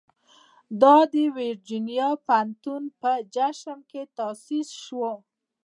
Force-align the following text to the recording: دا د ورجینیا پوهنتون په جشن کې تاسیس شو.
دا 0.81 0.97
د 1.13 1.15
ورجینیا 1.37 2.09
پوهنتون 2.25 2.83
په 3.01 3.11
جشن 3.33 3.79
کې 3.89 4.01
تاسیس 4.17 4.69
شو. 4.83 5.07